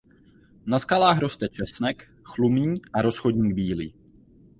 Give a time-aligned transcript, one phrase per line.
[0.65, 3.93] Na skalách roste česnek chlumní a rozchodník bílý.